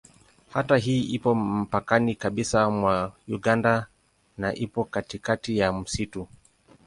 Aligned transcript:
Kata 0.53 0.77
hii 0.77 0.99
ipo 1.03 1.35
mpakani 1.35 2.15
kabisa 2.15 2.69
mwa 2.69 3.13
Uganda 3.27 3.87
na 4.37 4.55
ipo 4.55 4.85
katikati 4.85 5.57
ya 5.57 5.73
msitu. 5.73 6.27